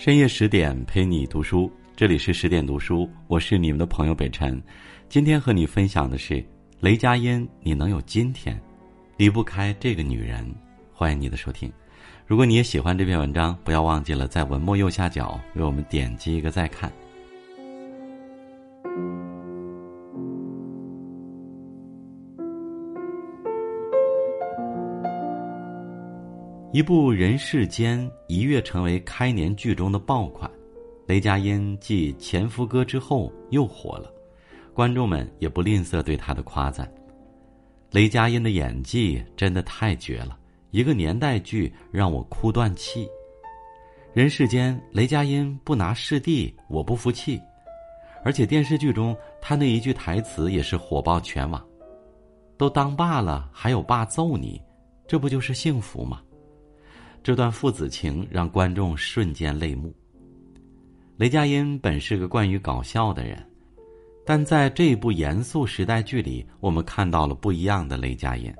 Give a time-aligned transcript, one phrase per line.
[0.00, 4.58] 深夜十点陪你读书，这里是十点读书，我是你们的朋友北辰。
[5.10, 6.42] 今天和你分享的是
[6.80, 8.58] 雷佳音，你能有今天，
[9.18, 10.42] 离不开这个女人。
[10.90, 11.70] 欢迎你的收听。
[12.26, 16.90] 如果你也喜欢这篇文章，不要忘记了在文末右下角为我们点击一个再看。
[26.80, 30.50] 一部《人世间》一跃成为开年剧中的爆款，
[31.06, 34.10] 雷佳音继《前夫歌》之后又火了，
[34.72, 36.90] 观众们也不吝啬对他的夸赞。
[37.90, 40.38] 雷佳音的演技真的太绝了，
[40.70, 43.04] 一个年代剧让我哭断气。
[44.14, 47.38] 《人世间》雷佳音不拿视帝，我不服气，
[48.24, 51.62] 而且电视剧中他那一句台词也是火爆全网
[52.56, 54.58] ：“都当爸了，还有爸揍你，
[55.06, 56.22] 这不就是幸福吗？”
[57.22, 59.94] 这段父子情让观众瞬间泪目。
[61.16, 63.38] 雷佳音本是个惯于搞笑的人，
[64.24, 68.50] 但在这部严肃时代剧里，我们看到了不一样的雷佳音。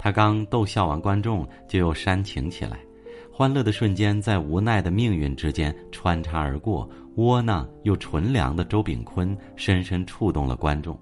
[0.00, 2.76] 他刚逗笑完观众，就又煽情起来，
[3.32, 10.98] 欢乐的瞬间在无奈的命运之间穿插而过，窝囊又纯良的周秉昆深深触动了观众。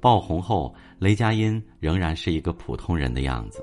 [0.00, 3.60] 爆红后，雷佳音仍然是一个普通人的样子。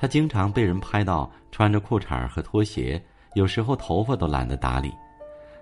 [0.00, 2.98] 他经常被人拍到穿着裤衩和拖鞋，
[3.34, 4.90] 有时候头发都懒得打理。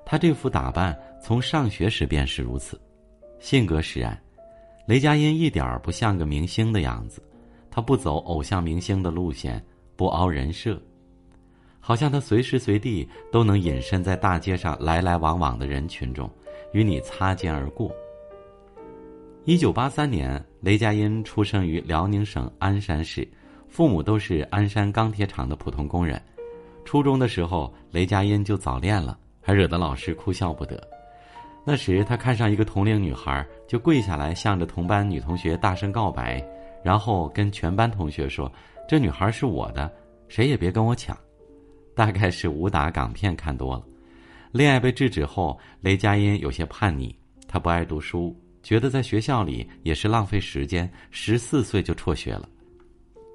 [0.06, 2.80] 他这副打扮从上学时便是如此，
[3.40, 4.16] 性格使然。
[4.86, 7.20] 雷佳音一点儿不像个明星的样子，
[7.68, 9.60] 他不走偶像明星的路线，
[9.96, 10.80] 不凹人设，
[11.80, 16.30] 好像他随时随地都能隐身在大街上来来往往的人群中，
[16.70, 17.90] 与你擦肩而过。
[19.44, 23.28] 一九八三年，雷佳音出生于辽宁省鞍山市。
[23.68, 26.20] 父母都是鞍山钢铁厂的普通工人。
[26.84, 30.82] 初中的时候，雷佳音就早恋了，还惹得老师哭笑不得。
[31.64, 36.42] 那时他看上一个同龄女孩，就跪下来向着同班女同学大声告白，
[36.82, 38.50] 然后跟全班同学说
[38.88, 39.92] ：“这女孩是我的，
[40.28, 41.14] 谁也别跟我抢。”
[41.94, 43.84] 大概是武打港片看多了，
[44.50, 47.14] 恋爱被制止后，雷佳音有些叛逆。
[47.46, 52.48] 他不爱读书，觉得在学校里也是浪费时间，十四岁就辍学了。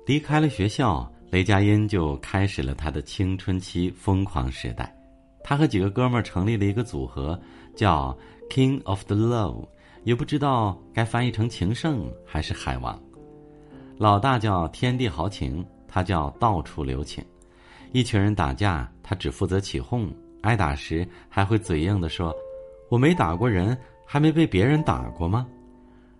[0.06, 4.94] 离开了学校，雷佳音就开始了他的青春期疯狂时代。
[5.42, 7.40] 他和几个哥们儿成立了一个组合，
[7.74, 8.18] 叫
[8.50, 9.66] King of the Love，
[10.04, 13.02] 也不知道该翻译成情圣还是海王。
[13.98, 17.24] 老大叫天地豪情，他叫到处留情。
[17.94, 20.14] 一群人打架，他只负责起哄。
[20.42, 22.36] 挨打时还会嘴硬的说
[22.92, 25.48] ：“我没打过人，还没被别人打过吗？”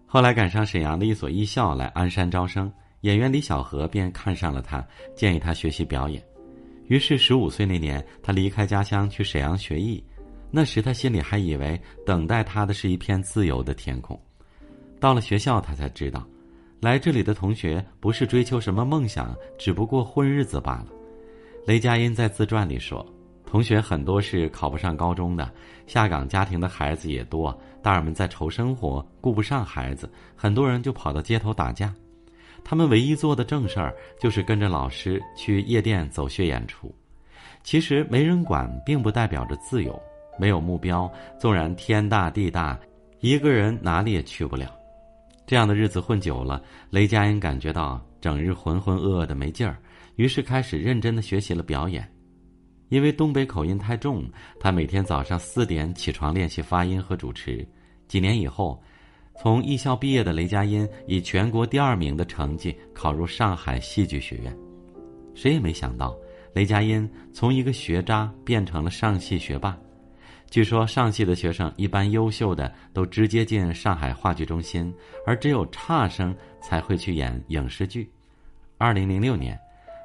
[0.08, 2.72] 后来赶上沈阳的一所艺校来鞍山招生。
[3.04, 6.24] 演员李小河便看上了他，建议他学习表演。
[6.88, 10.02] 于是十五岁那年，他离开家乡去沈阳学艺。
[10.50, 14.18] 那时他心里还以为等待他的是一片自由的天空。
[15.02, 16.26] 到了学校，他才知道，
[16.80, 20.88] 来这里的同学不是追求什么梦想，只不过混日子罢了。
[21.68, 23.06] 雷佳音在自传里说，
[23.46, 25.52] 同学很多是考不上高中的，
[25.88, 31.94] 下岗家庭的孩子也多，大人们在愁生活，顾不上孩子，很多人就跑到街头打架。
[32.66, 36.94] 他们唯一做的正事儿就是跟着老师去夜店走穴演出。
[37.62, 40.02] 其实没人管，并不代表着自由。
[40.40, 42.80] 没有目标，纵然天大地大，
[43.20, 44.74] 一个人哪里也去不了。
[45.46, 49.78] 这样的日子混久了，雷佳音感觉到整日浑浑噩噩的没劲儿，
[50.16, 52.10] 于是开始认真的学习了表演。
[52.90, 54.26] 因为东北口音太重，
[54.60, 57.68] 他每天早上四点起床练习发音和主持。
[58.08, 58.82] 几年以后。
[59.36, 64.56] 从艺校毕业的雷佳音以全国第二名的成绩考入上海戏剧学院，
[65.34, 66.16] 谁也没想到，
[66.54, 69.78] 雷佳音从一个学渣变成了上戏学霸。
[70.50, 74.94] 据说上戏的学生一般优秀的都直接进上海话剧中心，
[75.26, 78.10] 而只有差生才会去演影视剧。
[78.78, 79.60] 二零零六年。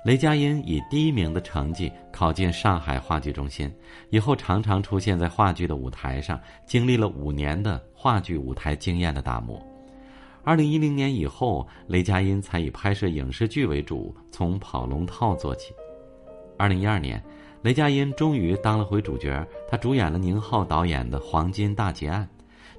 [0.09, 3.71] 雷佳音以第一名的成绩考进上海话剧中心，
[4.09, 9.63] 以后常常出现在话剧的舞台上，经历了五年的话剧舞台经验的打磨。
[10.43, 15.75] 二零一零年以后，雷佳音才以拍摄影视剧为主，从跑龙套做起。
[16.57, 17.23] 二零一二年，
[17.61, 22.27] 雷佳音终于当了回主角，他主演了宁浩导演的《黄金大劫案》，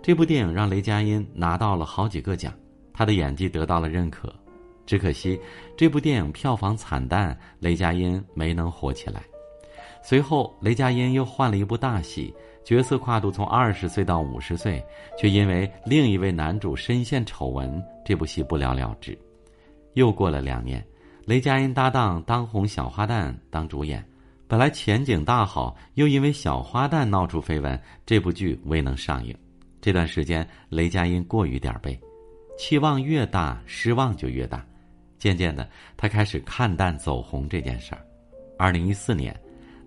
[0.01, 2.51] 这部电影让雷佳音拿到了好几个奖，
[2.91, 4.33] 他的演技得到了认可。
[4.89, 5.39] 只可惜，
[5.77, 9.21] 这部电影票房惨淡，雷佳音没能火起来。
[10.01, 12.33] 随后，雷佳音又换了一部大戏，
[12.65, 14.83] 角色跨度从二十岁到五十岁，
[15.15, 19.15] 却因为另一位男主深陷丑闻，这部戏不了了之。
[19.93, 20.83] 又过了两年，
[21.23, 24.03] 雷佳音搭档当红小花旦当主演，
[24.47, 29.37] 本来前景大好，又因为小花旦闹出绯闻，这部剧未能上映。
[29.79, 31.95] 这段时间，雷佳音过于点儿背，
[32.57, 34.65] 期望越大，失望就越大。
[35.19, 38.01] 渐渐的，他开始看淡走红这件事儿。
[38.57, 39.37] 二零一四年，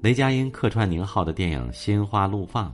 [0.01, 2.69] 雷佳音客串宁浩的电影《心花怒放》，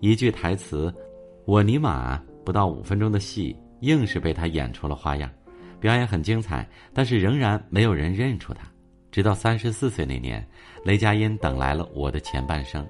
[0.00, 0.92] 一句台词
[1.46, 5.30] “我尼玛”，不到五分钟的戏，硬是被他演出了花样，
[5.78, 8.62] 表演很精彩，但是仍然没有人认出他。
[9.10, 10.46] 直到三十四岁那年，
[10.84, 12.84] 雷佳音等来了《我的前半生》。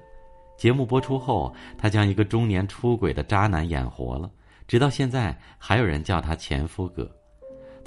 [0.57, 4.29] 节目播出后，他将一个中年出轨的渣男演活了。
[4.67, 7.09] 直到现在，还有人叫他“前夫哥”。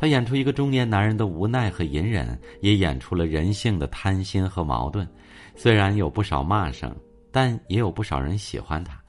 [0.05, 5.09] 他演出一个中年男人的无奈和隐忍，也演出了人性的贪心和矛盾。
[5.57, 6.95] 虽然有不少骂声，
[7.33, 9.01] 但也有不少人喜欢他。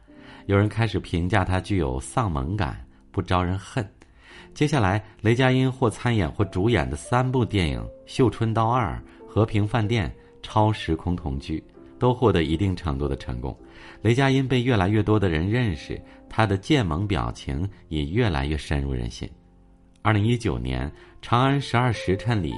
[0.45, 2.81] 有人开始评价他具有丧萌感，
[3.11, 3.85] 不招人恨。
[4.53, 8.93] 接下来，雷佳音或参演或主演的三部电影《绣春刀二》。
[9.27, 10.09] 和平饭店、
[10.41, 11.61] 超时空同居，
[11.99, 13.53] 都获得一定程度的成功。
[14.01, 19.29] 雷佳音被越来越多的人认识，他的贱萌表情也越来越深入人心。
[20.05, 20.87] 二零一九年
[21.19, 22.53] 《长安十二时辰》里，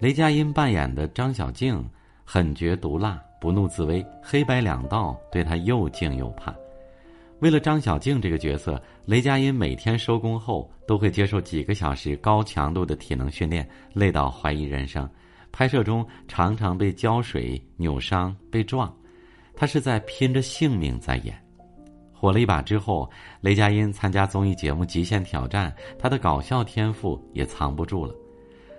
[0.00, 1.88] 雷佳音扮演的张小静
[2.24, 6.52] 狠绝毒辣、不怒自威，黑白两道对他又敬又怕。
[7.38, 15.08] 为了张小静这个角色，雷佳音每天收工后都会接受几个小时高强度的体能训练，累到怀疑人生。
[15.52, 18.92] 拍摄中常常被浇水、扭伤、被撞，
[19.54, 21.40] 他是在拼着性命在演。
[22.24, 23.06] 火了一把之后，
[23.42, 28.14] 雷佳音参加综艺节目《极限挑战》，他的搞笑天赋也藏不住了。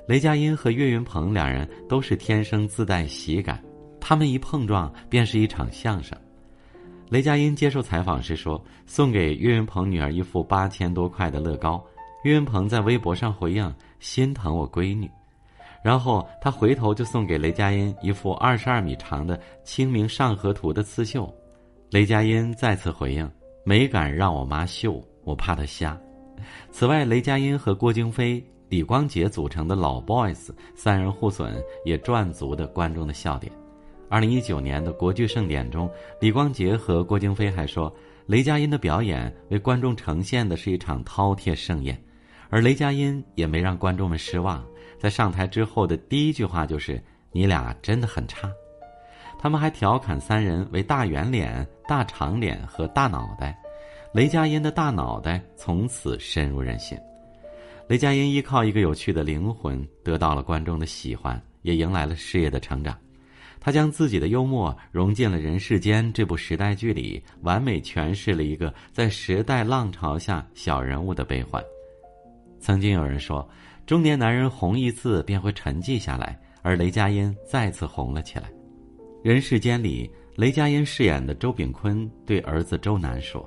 [0.07, 3.63] 雷佳音和岳云鹏两人都是天生自带喜感，
[4.01, 6.18] 他们一碰撞便是一场相声。
[7.07, 11.80] 雷佳音接受采访时说：“送给岳云鹏女儿一副八千多块的乐高。”
[12.25, 13.71] 岳云鹏在微博上回应
[14.01, 15.07] ：“心疼我闺女。”
[15.86, 21.31] 然后他回头就送给雷佳音一副二十二米长的《清明上河图》的刺绣，
[21.95, 23.31] 雷佳音再次回应
[23.63, 25.97] ：“没敢让我妈秀，我怕她瞎。”
[26.69, 31.56] 此外，雷佳音和郭京飞、李光洁组成的老 boys 三人互损，
[31.86, 33.50] 也赚足的观众的笑点。
[34.09, 35.89] 二零一九年的国剧盛典中，
[36.19, 37.89] 李光洁和郭京飞还说，
[38.25, 41.97] 雷佳音的表演为观众呈现的是一场饕餮盛宴，
[42.50, 44.62] 而雷佳音也没让观众们失望。
[45.00, 47.01] 在上台之后的第一句话就是
[47.31, 48.51] ：“你俩真的很差。”
[49.39, 53.57] 他们还调侃三人为大圆脸、大长脸和大脑袋。
[54.13, 56.97] 雷佳音的大脑袋从此深入人心。
[57.87, 62.97] 雷佳音依靠一个有趣的灵魂得到了观众的喜欢，也迎来了事业的成长。
[63.59, 71.63] 他将自己的幽默融进了《人世间》这部时代剧里，完美诠释了一个在时代浪潮下小人物的悲欢。
[72.59, 73.47] 曾经有人说。
[73.85, 78.49] 中年男人红一次便会沉寂下来，而雷佳音再次红了起来。
[79.25, 83.44] 人世间里，雷佳音饰演的周炳坤对儿子周南说：“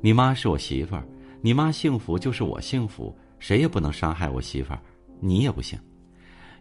[0.00, 1.06] 你妈是我媳妇儿，
[1.42, 4.80] 你妈幸福就是我幸福，谁也不能伤害我媳妇儿，
[5.20, 5.78] 你也不行。”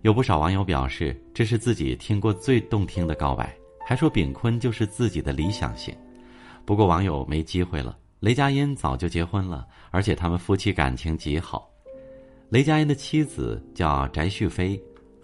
[0.03, 3.55] 有不少网友表示，这是自己听过最动听的告白，
[3.85, 5.95] 还说炳坤就是自己的理想型。
[6.65, 11.71] 不过网友没机会了，雷佳音早就结婚了，而且他们夫妻感情极好。
[12.49, 14.77] 雷佳音的妻子叫翟旭飞，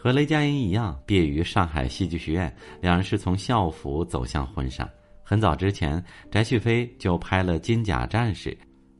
[0.03, 4.85] 和雷佳音一样毕业于上海戏剧学院，两人是从校服走向婚纱。
[5.23, 8.49] 很早之前，翟旭飞就拍了《金甲战士》，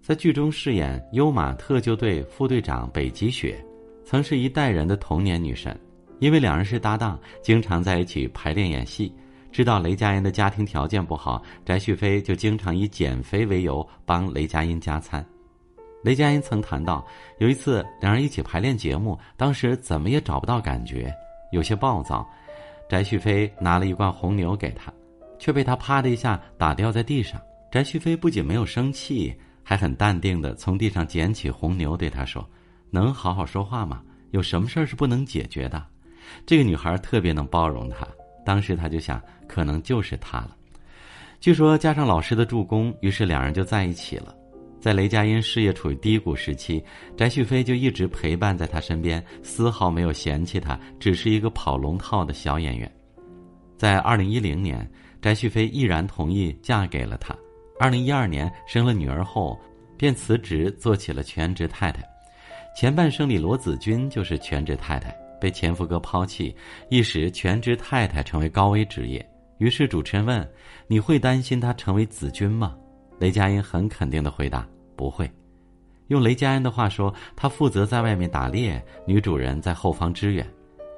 [0.01, 3.61] 在剧中饰演优马特救队副队长北极雪，
[4.05, 5.77] 曾是一代人的童年女神。
[6.19, 9.13] 因为两人是搭档，经常在一起排练演戏。
[9.51, 15.21] 知道雷佳音的家庭条件不好，翟旭飞就经常以减肥为由帮雷佳音加餐。
[16.03, 17.05] 雷佳音曾谈到，
[17.39, 21.13] 有一次两人一起排练节目，当时怎么也找不到感觉，
[21.51, 22.27] 有些暴躁。
[22.89, 24.91] 翟旭飞拿了一罐红牛给他，
[25.39, 27.41] 却被他啪的一下打掉在地上。
[27.71, 29.33] 翟旭飞不仅没有生气，
[29.63, 32.45] 还很淡定的从地上捡起红牛，对他说
[32.91, 34.03] ：“能好好说话吗？
[34.31, 35.83] 有什么事儿是不能解决的？”
[36.45, 38.05] 这个女孩特别能包容他，
[38.45, 40.55] 当时他就想，可能就是他了。
[41.39, 44.35] 据说加上老师的助攻，于是两人就在一起了。
[44.83, 46.83] 在雷佳音事业处于低谷时期，
[47.15, 52.91] 翟旭飞就一直陪伴在他身边，丝毫没有嫌弃他，只是一个跑龙套的小演员。
[53.77, 54.85] 在二零一零年，
[55.21, 57.33] 翟旭飞毅然同意嫁给了他。
[57.79, 59.57] 二零一二年生了女儿后，
[59.97, 62.03] 便辞职做起了全职太太。
[62.75, 66.53] 前半生里，罗子君就是全职太太，被前夫哥抛弃，
[66.89, 69.25] 一时全职太太成为高危职业。
[69.59, 70.45] 于是主持人问
[70.87, 72.75] ：“你会担心她成为子君吗？”
[73.23, 74.67] 雷佳音很肯定的回答。
[74.97, 75.31] 不会，
[76.09, 80.45] 用雷佳音的话说，他负责在外面打猎，女主人在后方支援。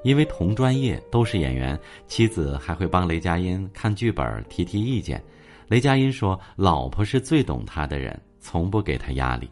[0.04, 5.24] 因为同专业都是演员，妻子还会帮雷佳音看剧本、提提意见。
[5.68, 9.48] 雷佳音说：“老婆是最懂他的人，从不给他压力。”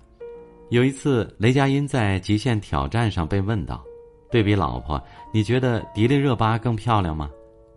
[0.72, 3.84] 有一次，雷佳音在极限挑战上被问到
[4.32, 5.00] ：“对比老婆，
[5.32, 7.30] 你觉得迪丽热巴更漂亮吗？”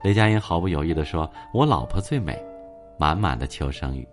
[0.02, 2.34] 雷佳音毫不犹豫地说：“我老婆最美。”
[2.98, 4.08] 满满的求生欲。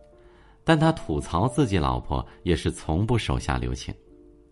[0.63, 3.93] 但他吐槽自己老婆也是从不手下留情。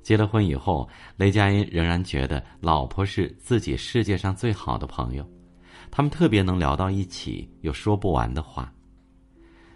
[0.03, 5.23] 结了婚以后，雷佳音仍然觉得老婆是自己世界上最好的朋友，
[5.91, 8.73] 他们特别能聊到一起，有说不完的话。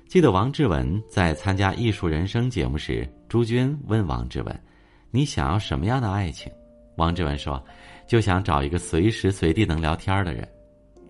[0.07, 4.63] 记得王志文在参加《艺术人生》节目时，朱军问王志文
[5.11, 6.51] ：“你想要什么样的爱情？”
[6.97, 7.63] 王志文说
[8.07, 10.47] ：“就想找一个随时随地能聊天的人。”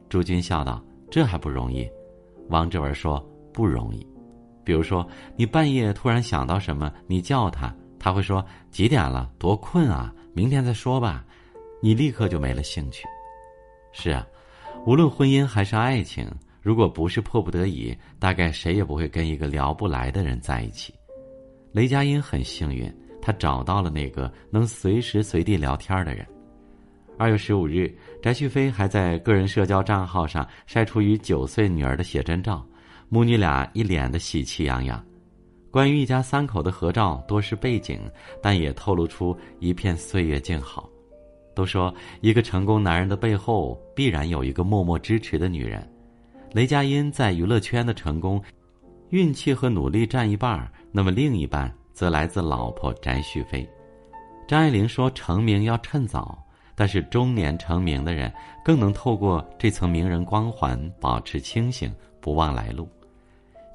[0.10, 1.88] 朱军笑道：“这还不容易？”
[2.50, 3.20] 王志文说
[3.54, 4.15] ：“不容易。
[4.66, 5.08] 比如说，
[5.38, 9.32] 你半夜突然想到什么，你叫他。”他会说几点了？
[9.40, 10.14] 多困啊！
[10.34, 11.26] 明天再说吧。
[11.82, 13.04] 你立刻就没了兴趣。
[13.92, 14.28] 是啊，
[14.86, 16.30] 无论婚姻还是爱情，
[16.62, 20.94] 如果不是迫不得已，大概谁也不会跟一个聊不来的人在一起。
[21.72, 26.24] 雷佳音很幸运，他找到了那个能随时随地聊天的人。
[27.18, 27.92] 二月十五日，
[28.22, 32.64] 翟旭飞还在个人社交账号上晒出与九岁女儿的写真照，
[33.10, 35.04] 母女俩一脸的喜气洋洋。
[35.72, 38.00] 关于一家三口的合照，多是背景，
[38.42, 40.90] 但也透露出一片岁月静好。
[41.54, 45.86] 都说一个成功男人的背后，必然有一个默默支持的女人。
[46.52, 48.42] 雷佳音在娱乐圈的成功，
[49.10, 53.68] 运气和努力占一半，那么另一半则来自老婆翟旭飞。
[54.48, 56.38] 张爱玲说：“成名要趁早，
[56.76, 58.32] 但是中年成名的人
[58.64, 62.88] 更能透过这层名人光环，保持清醒，不忘来路。”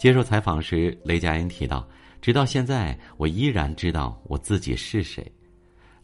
[0.00, 1.86] 接受采访时，雷佳音提到
[2.22, 5.30] ：“直到现在，我依然知道我自己是谁。”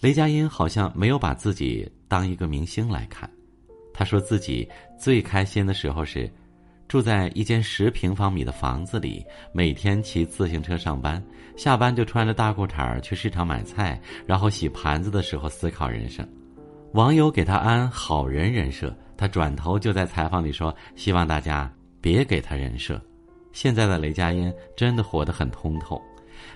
[0.00, 3.26] 雷佳音好像没有把自己当一个明星来看。
[3.94, 6.30] 他说自己最开心的时候是
[6.86, 11.24] 住在一间十平方米的房子里，每天骑自行车上班，
[11.56, 16.28] 下班就穿着大裤衩去市场买菜，然后洗盘子的时候思考人生。
[16.92, 23.02] 网友给他安好人人设，他转头就在采访里说：“希望大家别给他人设。”
[23.56, 25.98] 现在的雷佳音真的活得很通透，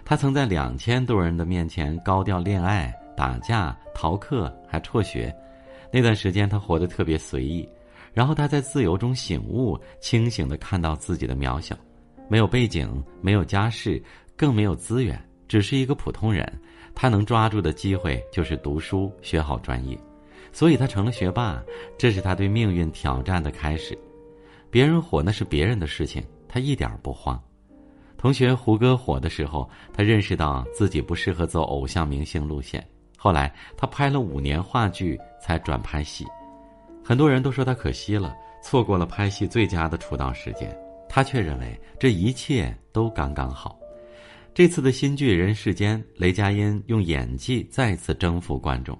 [0.04, 5.34] 他曾在两千多人的面前高调恋爱、打架、逃课，还辍学。
[5.90, 7.66] 那段时间他活得特别随意，
[8.12, 11.74] 然后他在自由中醒悟，清醒的看到自己的渺小，
[12.28, 14.00] 没有背景，没有家世，
[14.36, 16.46] 更没有资源，只是一个普通人。
[16.94, 19.98] 他能抓住的机会就是读书，学好专业，
[20.52, 21.62] 所以他成了学霸。
[21.96, 23.98] 这是他对命运挑战的开始。
[24.70, 26.22] 别人火那是别人的事情。
[26.50, 27.40] 他一点不慌。
[28.18, 32.84] 同学胡歌火的时候，他认识到自己不适合走偶像明星路线。
[33.16, 36.26] 后来他拍了五年话剧才转拍戏，
[37.04, 40.76] 很多人都说他可惜了，错过了拍戏最佳的出道时间。
[41.08, 43.78] 他却认为这一切都刚刚好。
[44.52, 48.98] 这次的新剧《人世间》，雷佳音用演技再次征服观众。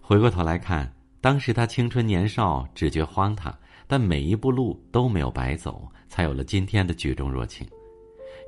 [0.00, 3.54] 回过头来看，当时他青春年少，只觉荒唐。
[3.88, 7.66] 但每一步路都没有白走，才有了今天的举重若轻。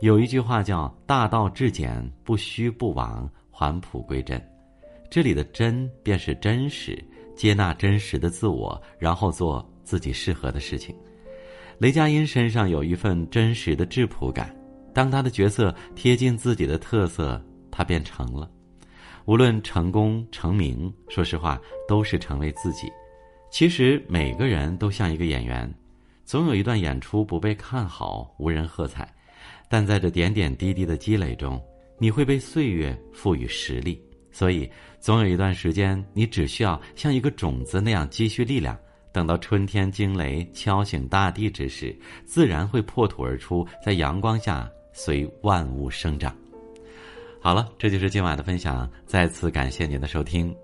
[0.01, 4.41] 有一句话叫“大道至简，不虚不枉，返璞归真”，
[5.11, 7.03] 这里的“真”便是真实，
[7.35, 10.95] 接纳真实的自我，然后做自己适合的事情。
[11.79, 14.55] 雷佳音身上有一份真实的质朴感，
[14.93, 18.51] 当他的角色贴近自己的特色，他便成了。
[19.27, 22.91] 无论成功成名，说实话，都是成为自己。
[23.51, 25.69] 其实每个人都像一个演员，
[26.25, 29.13] 总有一段演出不被看好，无人喝彩，
[29.69, 31.61] 但在这点点滴滴的积累中，
[31.99, 34.01] 你会被岁月赋予实力。
[34.31, 38.79] 所以，总有一段时间，你只需要像一个种子那样积蓄力量，
[39.13, 46.33] 等到春天惊雷敲醒大地之时，自然会破土而出，在阳光下随万物生长。
[47.41, 50.55] 好了，这就是今晚的分享，再次感谢您的收听，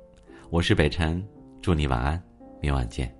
[0.50, 1.20] 我是北辰，
[1.60, 2.25] 祝你晚安。
[2.60, 3.15] 明晚见。